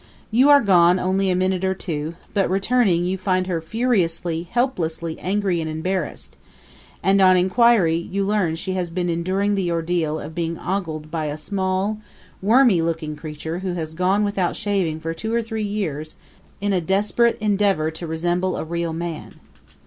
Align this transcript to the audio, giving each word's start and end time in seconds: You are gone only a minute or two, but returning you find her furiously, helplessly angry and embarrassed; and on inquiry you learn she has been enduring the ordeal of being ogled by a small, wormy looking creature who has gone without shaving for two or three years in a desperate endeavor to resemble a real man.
You 0.31 0.49
are 0.49 0.61
gone 0.61 0.97
only 0.97 1.29
a 1.29 1.35
minute 1.35 1.63
or 1.63 1.75
two, 1.75 2.15
but 2.33 2.49
returning 2.49 3.05
you 3.05 3.19
find 3.19 3.45
her 3.45 3.61
furiously, 3.61 4.47
helplessly 4.49 5.19
angry 5.19 5.61
and 5.61 5.69
embarrassed; 5.69 6.37
and 7.03 7.21
on 7.21 7.37
inquiry 7.37 7.97
you 7.97 8.23
learn 8.25 8.55
she 8.55 8.73
has 8.73 8.89
been 8.89 9.09
enduring 9.11 9.53
the 9.53 9.69
ordeal 9.69 10.19
of 10.19 10.33
being 10.33 10.57
ogled 10.57 11.11
by 11.11 11.25
a 11.25 11.37
small, 11.37 11.99
wormy 12.41 12.81
looking 12.81 13.15
creature 13.15 13.59
who 13.59 13.73
has 13.73 13.93
gone 13.93 14.23
without 14.23 14.55
shaving 14.55 14.99
for 14.99 15.13
two 15.13 15.31
or 15.35 15.43
three 15.43 15.61
years 15.63 16.15
in 16.59 16.73
a 16.73 16.81
desperate 16.81 17.37
endeavor 17.39 17.91
to 17.91 18.07
resemble 18.07 18.57
a 18.57 18.63
real 18.63 18.93
man. 18.93 19.35